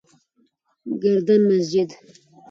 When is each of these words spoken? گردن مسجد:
گردن 1.01 1.41
مسجد: 1.49 1.89